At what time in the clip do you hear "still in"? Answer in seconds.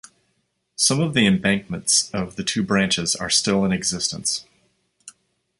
3.29-3.71